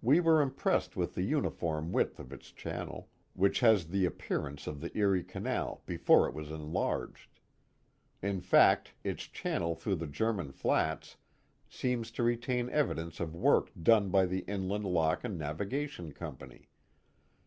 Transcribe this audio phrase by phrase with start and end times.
[0.00, 4.80] We were impressed with the uniform width of its channel, which has the appearance of
[4.80, 7.38] the Erie Cmal before it was enlarged
[8.22, 11.16] In fact its channel through the German Flats
[11.68, 16.70] seems lo retain evidence of work done by the Inland Lock and N;ivigation Company.